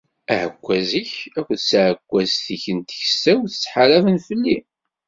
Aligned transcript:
Aɛekkwaz-ik 0.33 1.11
akked 1.37 1.59
tɛekkwazt-ik 1.69 2.63
n 2.75 2.79
tkessawt 2.81 3.45
ttḥaraben 3.53 4.17
fell-i. 4.27 4.57